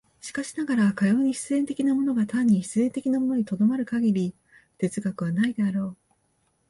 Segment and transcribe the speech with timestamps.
[0.19, 4.33] しかしながら、かように必然的なものが単に必然的なものに止まる限り
[4.79, 5.97] 哲学はないであろう。